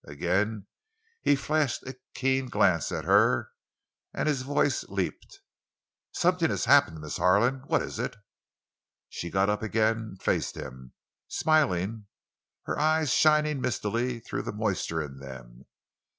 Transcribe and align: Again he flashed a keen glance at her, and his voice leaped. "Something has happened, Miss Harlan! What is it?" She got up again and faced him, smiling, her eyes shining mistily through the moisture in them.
Again 0.07 0.65
he 1.21 1.35
flashed 1.35 1.83
a 1.83 1.95
keen 2.15 2.47
glance 2.47 2.91
at 2.91 3.05
her, 3.05 3.51
and 4.15 4.27
his 4.27 4.41
voice 4.41 4.81
leaped. 4.85 5.41
"Something 6.11 6.49
has 6.49 6.65
happened, 6.65 7.01
Miss 7.01 7.17
Harlan! 7.17 7.59
What 7.67 7.83
is 7.83 7.99
it?" 7.99 8.15
She 9.09 9.29
got 9.29 9.47
up 9.47 9.61
again 9.61 9.97
and 9.97 10.19
faced 10.19 10.55
him, 10.57 10.93
smiling, 11.27 12.07
her 12.63 12.79
eyes 12.79 13.13
shining 13.13 13.61
mistily 13.61 14.19
through 14.19 14.41
the 14.41 14.51
moisture 14.53 15.03
in 15.03 15.19
them. 15.19 15.67